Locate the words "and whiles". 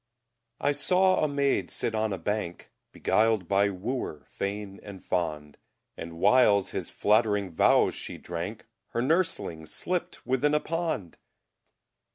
5.95-6.71